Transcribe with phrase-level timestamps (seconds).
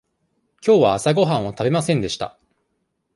[0.61, 2.35] きょうは朝ごはんを食べませんでした。